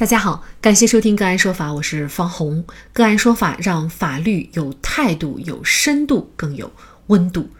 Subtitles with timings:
[0.00, 2.64] 大家好，感谢收听个案说法，我是方红。
[2.94, 6.72] 个案说法让法律有态度、有深度、更有
[7.08, 7.50] 温度。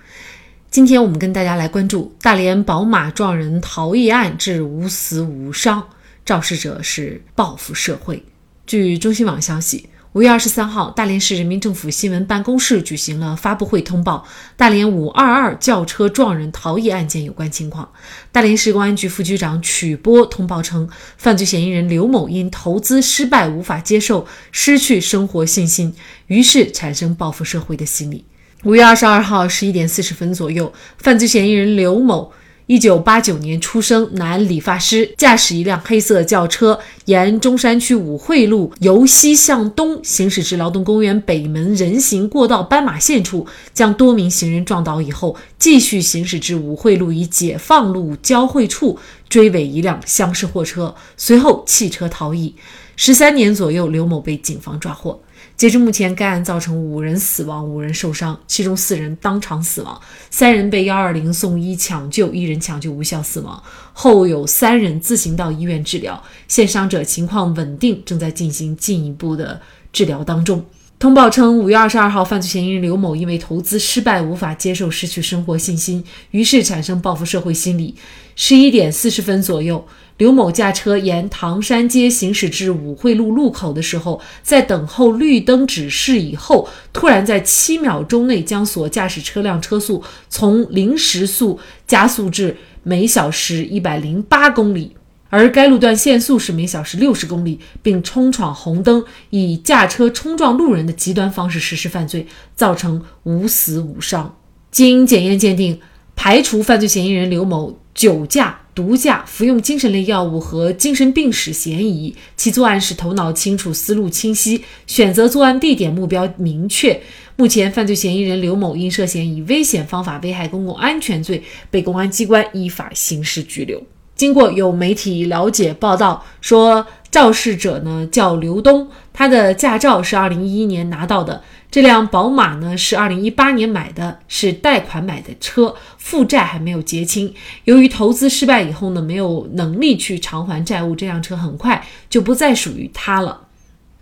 [0.70, 5.86] 今天我们跟大家来关注大连宝马撞人逃逸案致无死无伤，
[6.24, 8.24] 肇事者是报复社会。
[8.66, 9.90] 据中新网消息。
[10.12, 14.26] 五月二十三号，大连市人民政府新闻办公室举行了发布会，通报
[14.56, 17.88] 大连五二二轿车撞人逃逸案件有关情况。
[18.32, 25.94] 大连市公安局副局长曲波通报称，犯罪嫌疑人刘某因投资失败无法接受，失去生活信心，
[26.26, 28.24] 于是产生报复社会的心理。
[28.64, 32.32] 五月二十二号十一点四十分左右，犯罪嫌疑人刘某。
[32.70, 43.44] 一九八九年出生，男，理发师，驾驶一辆黑色轿车，沿中山区五惠路由西向东行驶至劳动公园北门人行过道斑马线处，
[43.74, 48.96] 将多名行人撞倒以后，继续行驶至五惠路与解放路交汇处，
[49.28, 52.54] 追尾一辆厢式货车，随后弃车逃逸。
[52.94, 55.20] 十三年左右，刘某被警方抓获。
[55.60, 69.60] 截至目前，该案造成五人死亡，五人受伤，其中四人当场死亡，三人被幺二零送医抢救，一人抢救无效死亡，后有三人自行到医院治疗，现伤者情况稳定，正在进行进一步的
[69.92, 70.64] 治疗当中。
[70.98, 77.94] 通报称，五月二十二号，犯罪嫌疑人刘某因为投资失败无法接受，失去生活信心，于是产生报复社会心理。
[78.34, 79.86] 十一点四十分左右。
[80.20, 94.94] 刘某驾车沿唐山街行驶至五惠路路口的时候，在等候绿灯指示以后，突然在七秒钟内将所驾驶车辆车速从零时速加速至每小时一百零八公里，
[95.30, 104.36] 而该路段限速是每小时六十公里，并冲闯红灯，以驾车冲撞路人的极端方式实施犯罪，造成无死无伤。
[104.70, 105.80] 经检验鉴定，
[106.14, 108.59] 排除犯罪嫌疑人刘某酒驾。
[108.80, 116.98] 毒驾、服用精神类药物和精神病史嫌疑，其作案时头脑清楚、思路清晰，选择作案地点、目标明确。
[117.36, 123.82] 目前，犯罪嫌疑人刘某因涉嫌以危险方法危害公共安全罪，被公安机关依法刑事拘留。
[124.16, 131.42] 经过有媒体了解报道说，肇事者呢叫刘东，他的驾照是二零一一年拿到的。
[131.70, 137.32] 这辆宝马呢是二零一八年买的，是贷款买的车，负债还没有结清。
[137.64, 143.46] 由于投资失败以后呢，没有能力去偿还债务，这辆车很快就不再属于他了。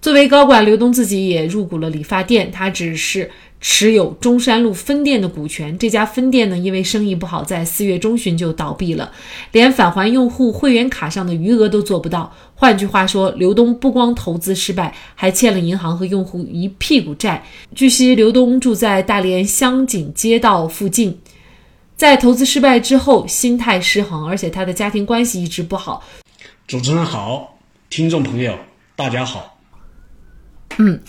[0.01, 3.31] 作为高管，刘东自己也入股了理发店，他只是。
[3.61, 9.11] 持有中山路分店的股权，这家分店呢，因为生意不好，在四月中旬就倒闭了，
[9.51, 12.33] 连返还用户会员卡上的余额都做不到。
[12.55, 17.45] 换句话说，刘东不光投资失败，还欠了银行和用户一屁股债。
[17.75, 21.19] 据悉，刘东住在大连香景街道附近，
[21.97, 26.05] 在投资失败之后，心态失衡，而且他的家庭关系一直不好。
[26.69, 27.59] 主持人好，
[27.91, 28.57] 听众朋友
[28.95, 29.59] 大家好。
[30.79, 31.01] 嗯，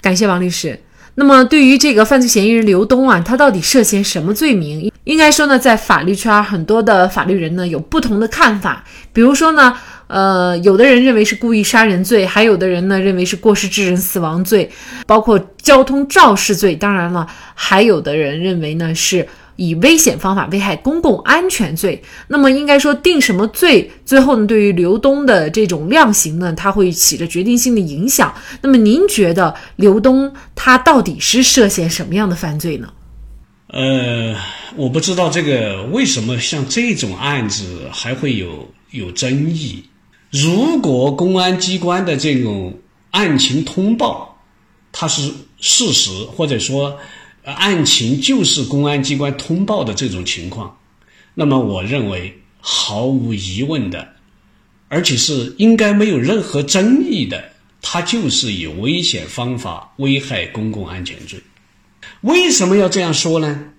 [0.00, 0.80] 感谢王律师。
[1.20, 4.92] 那么，对于这个犯罪嫌疑人刘东啊，他到底涉嫌什么罪名？
[5.02, 8.84] 应该说呢，在法律圈，很多的法律人呢有不同的看法。
[9.12, 9.74] 比如说呢，
[10.06, 14.70] 呃，有的人认为是故意杀人罪，还有的人呢认为是过失致人死亡罪，
[15.08, 16.76] 包括交通肇事罪。
[16.76, 19.26] 当然了，还有的人认为呢是。
[19.58, 28.32] 以危险方法危害公共安全罪，那么应该说定什么罪，最后呢，对于刘东的这种量刑呢，它会起着决定性的影响。
[28.62, 32.88] 那么您觉得刘东他到底是涉嫌什么样的犯罪呢？
[33.66, 34.36] 呃，
[34.76, 39.82] 我不知道这个为什么像这种案子还会有有争议。
[40.30, 42.78] 如果公安机关的这种
[43.10, 44.38] 案情通报，
[44.92, 46.96] 它是事实，或者说。
[47.52, 50.78] 案情就是公安机关通报的这种情况，
[51.34, 54.14] 那么我认为毫无疑问的，
[54.88, 61.40] 而且是应该没有任何争议的，他就是以危险方法危害公共安全罪。
[62.22, 63.70] 为什么要这样说呢？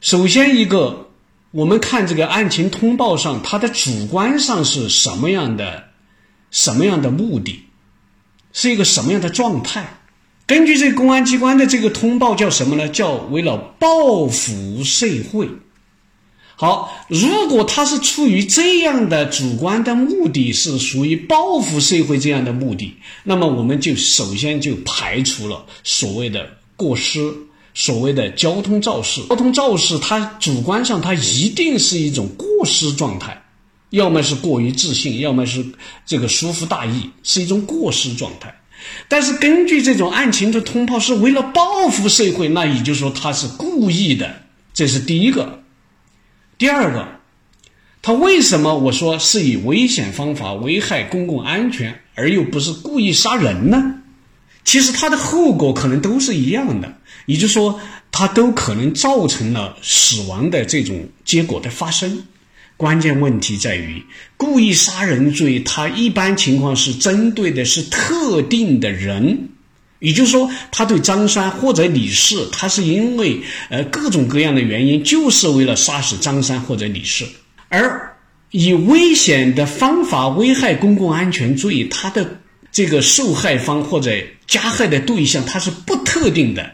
[0.00, 1.10] 首先一个，
[1.50, 5.84] 我们看这个案情通报上，它的主观上是什么样的，
[6.50, 7.64] 什么样的目的，
[8.52, 10.01] 是一个什么样的状态？
[10.52, 12.86] 根据这公安机关的这个通报，叫什么呢？
[12.86, 15.48] 叫为了报复社会。
[16.56, 22.94] 好，如果他是出于这样的主观的目的，是属于报复社会这样的目的，
[23.24, 26.46] 那么我们就首先就排除了所谓的
[26.76, 27.18] 过失，
[27.72, 29.22] 所谓的交通肇事。
[29.30, 33.42] 交通肇事，它主观上它一定是一种过失状态，
[33.88, 35.64] 要么是过于自信，要么是
[36.04, 38.54] 这个疏忽大意，是一种过失状态。
[39.08, 44.42] 但是根据这种案情的通报，是为了报复社会，那也就是说他是故意的，
[44.72, 45.62] 这是第一个。
[46.58, 47.08] 第二个，
[48.00, 53.96] 他为什么我说是以危险方法危害公共安全而又不是故意杀人呢？
[54.64, 56.96] 其实它的后果可能都是一样的，
[57.26, 57.80] 也就是说，
[58.12, 62.24] 它都可能造成了死亡的这种结果的发生。
[62.82, 64.02] 关键问题在于，
[64.36, 69.50] 故意杀人罪，它一般情况是针对的是特定的人，
[70.00, 77.24] 也就是说，他对张三或者李四，他是因为呃各种各样的原因，就是为了杀死张三或者李四，
[77.68, 78.16] 而
[78.50, 82.40] 以危险的方法危害公共安全罪，他的
[82.72, 84.10] 这个受害方或者
[84.48, 86.68] 加害的对象，他是不特定的。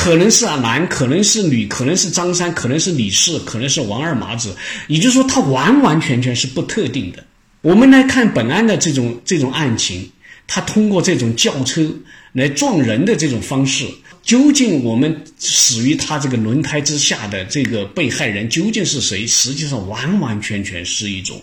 [0.00, 4.54] 可能是啊男，可能是女，可能是张三，可能是李四，可能是王二麻子，
[4.86, 7.24] 也就是说，他完完全全是不特定的。
[7.62, 10.08] 我们来看本案的这种这种案情，
[10.46, 11.84] 他通过这种轿车
[12.32, 13.84] 来撞人的这种方式，
[14.22, 19.26] 究竟我们死于他这个轮胎之下的这个被害人究竟是谁？
[19.26, 21.42] 实际上完完全全是一种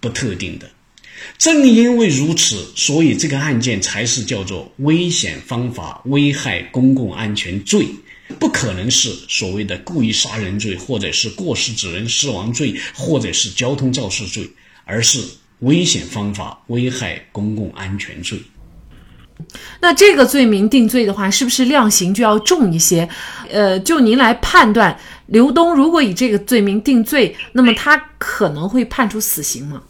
[0.00, 0.66] 不特定的。
[1.38, 7.86] 正因为如此，所以这个案件才是叫做危险方法危害公共安全罪，
[8.38, 14.48] 不可能是所谓的故意杀人罪，或者是过失致人死亡罪，或者是交通肇事罪，
[14.84, 15.20] 而是
[15.60, 18.38] 危险方法危害公共安全罪。
[19.80, 23.08] 那这个罪名定罪的话，是不是量刑就要重一些？
[23.50, 24.94] 呃，就您来判断，
[25.26, 29.82] 刘东如果以这个罪名定罪，那么他可能会判处死刑吗？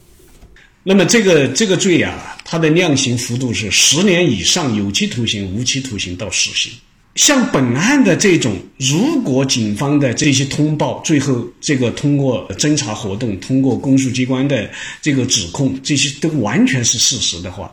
[0.82, 6.72] 那么这个这个罪啊，它的量刑幅度是十年以上有期徒刑、无期徒刑到死刑。
[7.16, 14.70] 像本案的这种，如果警方的这些通报最后这个通过侦查活动、通过公诉机关的
[15.02, 17.70] 这个指控，这些都完全是事实的话，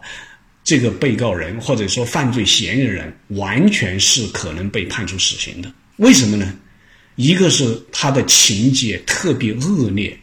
[0.63, 5.71] 这个被告人或者说犯罪嫌疑人完全是可能被判处死刑的。
[5.97, 6.53] 为什么呢？
[7.15, 10.17] 一个是他的情节特别恶劣。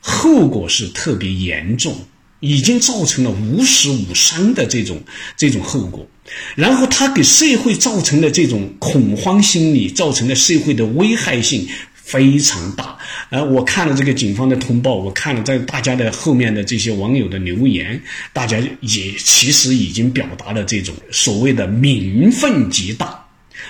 [0.00, 1.94] 后果是特别严重，
[2.40, 5.02] 已经造成了无死无伤的这种
[5.36, 6.06] 这种后果，
[6.54, 12.96] 然后他给社会造成的这种恐慌心理，造成的社会的危害性非常大。
[13.30, 18.00] 呃，我看了这个警方的通报，我看了在大家的后面的这些网友的留言，
[18.32, 23.17] 大家也其实已经表达了这种所谓的民愤极大。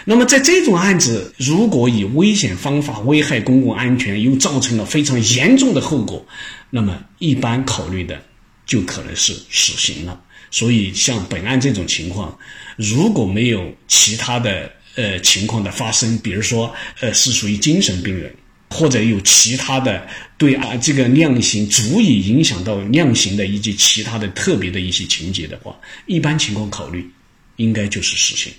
[0.05, 6.27] 那么，在这种案子，如果以危险方法危害公共安全，又造成了非常严重的后果，
[6.71, 8.23] 那么一般考虑的
[8.67, 10.21] 就可能是死刑了。
[10.51, 12.39] 所以，像本案这种情况，
[12.77, 18.35] 如果没有其他的呃情况的发生，比如说呃是属于精神病人，
[18.71, 20.07] 或者有其他的
[20.37, 25.75] 对啊这个量刑足以影响到量刑的以及其他的特别的一些情节的话，
[26.07, 27.11] 一般情况考虑
[27.57, 28.53] 应该就是死刑。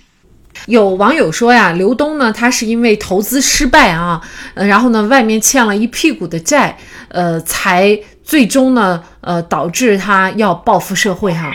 [0.66, 4.20] 有网友说呀，刘东呢，他是因为投资失败啊，
[4.54, 6.76] 呃，然后呢，外面欠了一屁股的债，
[7.08, 11.50] 呃，才最终呢，呃，导致他要报复社会哈。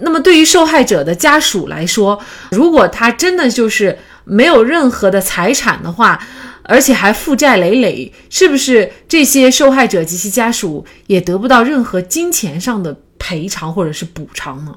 [0.00, 2.18] 那么，对于受害者的家属来说，
[2.50, 6.20] 如果他真的就是没有任何的财产的话，
[6.64, 14.74] 而且还负债累累，是不是这些受害者及其家属也得不到任何金钱上的赔偿或者是补偿呢？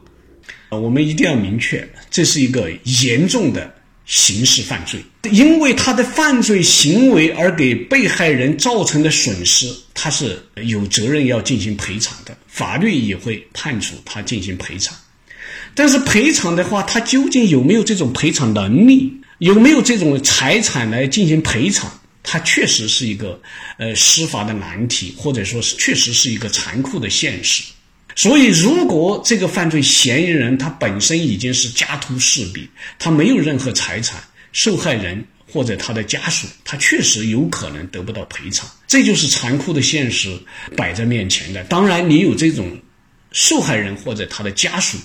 [0.69, 2.71] 我们一定要明确，这是一个
[3.01, 3.73] 严重的
[4.05, 4.99] 刑事犯罪，
[5.31, 14.95] 因为他的犯罪行为而给被害人造成的损失，他是有责任要进行赔偿的，法律也会判处他进行赔偿。
[15.75, 21.89] 但是赔偿的话，他究竟有没有这种赔偿能力，有没有这种财产来进行赔偿，
[22.23, 23.39] 它确实是一个
[23.77, 27.63] 呃司法的难题，或者说是确实是一个残酷的现实。
[28.15, 38.69] 所以，如果这个犯罪嫌疑人他本身已经是家徒四壁，他没有任何财产，受害人或者他的家属，他确实有可能得不到赔偿。
[38.87, 40.37] 这就是残酷的现实
[40.75, 41.63] 摆在面前的。
[41.65, 42.77] 当然，你有这种
[43.31, 44.97] 受害人或者他的家属，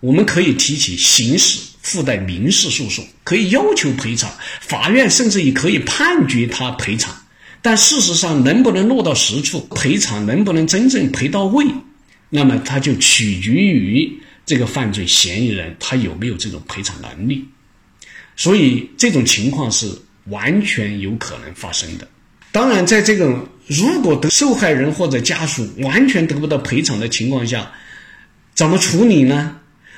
[0.00, 4.30] 我们可以提起刑事附带民事诉讼，可以要求赔偿，
[4.60, 7.16] 法院甚至也可以判决他赔偿。
[7.62, 11.64] 但事实上，能不能落到实处，赔偿能不能真正赔到位？
[12.32, 14.08] 那么，他就取决于
[14.46, 17.44] 这个犯罪嫌疑人他有没有这种赔偿能力，
[18.36, 19.90] 所以这种情况是
[20.26, 22.08] 完全有可能发生的。
[22.52, 27.68] 当然，在这种如果得受害人或者家属完全得不到赔偿的情况下，
[28.54, 29.56] 怎么处理呢？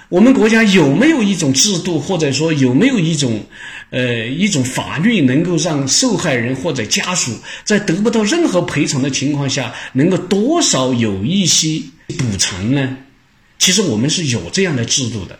[0.09, 3.45] 我们国家有没有一种制度，或者说有没有一种
[3.91, 7.33] 呃一种法律，能够让受害人或者家属
[7.65, 11.83] 在得不到任何赔偿的情况下，能够多少有一些？
[12.13, 12.97] 补偿呢？
[13.59, 15.39] 其实我们是有这样的制度的，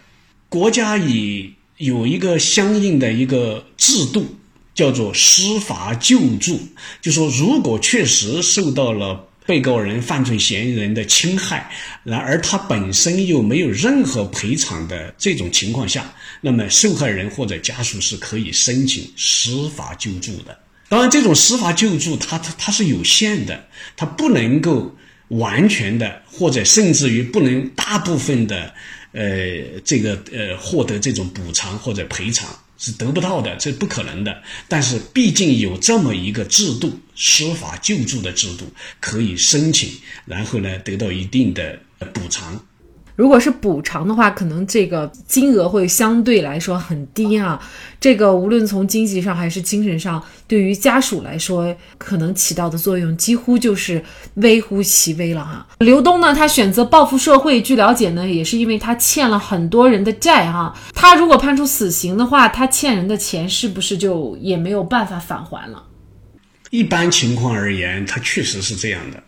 [0.49, 4.37] 国家也有一个相应的一个制度，
[4.75, 6.61] 叫做司法救助。
[7.01, 11.69] 就说如果确实受到了被告人犯罪嫌疑人的侵害，
[12.05, 20.57] 然而他本身又没有任何赔偿的这种情况下，那么受害人或者家属是可以申请司法救助的。
[20.89, 24.95] 当然，这种司法救助它它它是有限的，它不能够
[25.33, 28.73] 完全的，或者甚至于不能大部分的，
[29.13, 32.49] 呃，这个呃获得这种补偿或者赔偿。
[32.79, 34.43] 是得不到的，这不可能的。
[34.67, 38.65] 但是毕竟有这么一个制度，司法救助的制度，
[38.99, 39.89] 可以申请，
[40.27, 41.79] 然后呢得到一定的
[42.13, 42.67] 补偿。
[43.15, 47.61] 如果是补偿的话，可能这个金额会相对来说很低啊。
[48.01, 54.03] 这个无论从经济上还是精神上，对于家属来说，可能起到的作用几乎就是
[54.35, 55.67] 微乎其微了哈。
[55.79, 60.75] 刘东呢，他选择报复社会，据了解呢，也是因为他欠了很多人的债哈。
[60.95, 65.85] 他如果判处死刑的话，他欠人的钱是不是就也没有办法返还了？
[66.71, 69.23] 一般情况而言，他确实是这样的。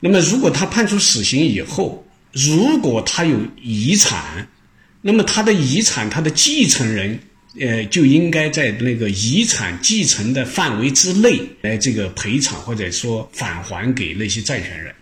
[0.00, 2.05] 那么，如果他判处死刑以后，
[2.36, 4.46] 如果他有遗产，
[5.00, 7.18] 那么他的遗产，他的继承人，
[7.58, 14.94] 呃，就应该在那个遗产继承的范围之内来这个赔偿或者说返还给那些债权人。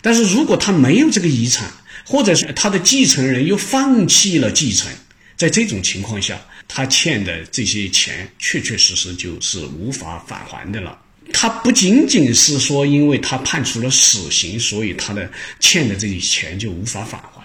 [0.00, 1.68] 但是如果他没有这个遗产，
[2.06, 4.92] 或者是他的继承人又放弃了继承，
[5.36, 10.96] 在这种情况下，他欠的这些钱确确实实就是无法返还的了。
[11.32, 17.42] 他不仅仅是说，因为他判处了死刑，所以他的欠的这些钱就无法返还。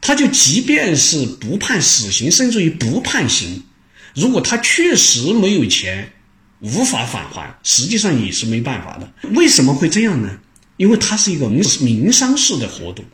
[0.00, 3.62] 他就即便是不判死刑，甚至于不判刑，
[4.14, 6.12] 如果他确实没有钱，
[6.60, 9.12] 无法返还，实际上也是没办法的。
[9.34, 10.38] 为什么会这样呢？
[10.78, 13.04] 因为它是一个民民商事的活动。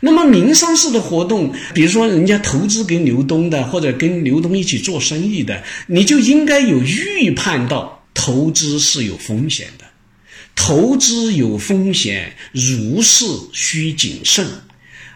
[0.00, 7.99] 那么民商事的活动，比如说人家投资给刘东的，或者跟刘东一起做生意的，你就应该有预判到。
[8.22, 9.86] 投资是有风险的，
[10.54, 13.24] 投资有风险，入市
[13.54, 14.46] 需谨慎。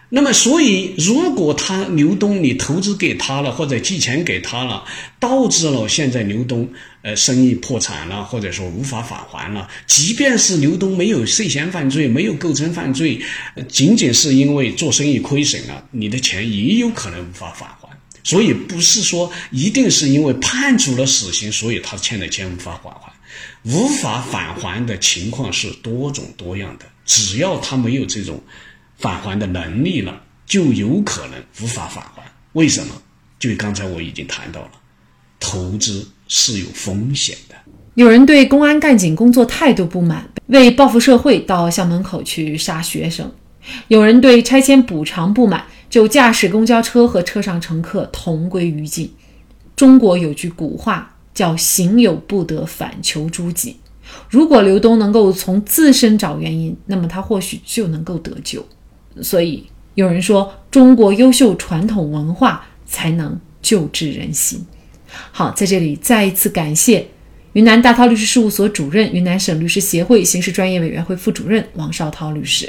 [0.08, 4.84] 那么，所以如果他刘东你投资给他了，或者寄钱给他了，
[5.20, 6.66] 导致了现在刘东
[7.02, 13.20] 呃生意破产了，或者说无法返还了，即便是刘东没有涉嫌犯罪，没有构成犯罪，
[13.68, 17.83] 仅仅是因为做生意亏损了，你的钱也有可能无法返还。
[18.24, 23.12] 所以不是说一定是因为判处了死刑，所以他欠的钱无法返还，
[23.70, 26.86] 无法返还的情况是多种多样的。
[27.04, 28.42] 只要他没有这种
[28.96, 32.22] 返还的能力了，就有可能无法返还。
[32.54, 32.94] 为什么？
[33.38, 34.70] 就刚才我已经谈到了，
[35.38, 37.54] 投资是有风险的。
[37.94, 43.26] 有人对公安干警工作态度不满，为报复社会到校门口去杀学生；
[43.88, 45.62] 有人对拆迁补偿不满。
[45.94, 49.14] 就驾驶公交车和车上乘客同归于尽。
[49.76, 53.76] 中国有句古话叫“行有不得，反求诸己”。
[54.28, 58.66] 如果刘东能够从自身找原因，那么他或许就能够得救。
[59.22, 64.66] 所以有人说，中国优秀传统文化才能救治人心。
[65.30, 67.06] 好，在这里再一次感谢
[67.52, 72.68] 云南大韬律师事务所主任、云南省律师协会刑事专业委员会副主任王绍涛律师。